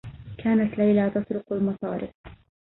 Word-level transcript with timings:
كانت 0.37 0.77
ليلى 0.77 1.09
تسرق 1.09 1.53
المصارف. 1.53 2.11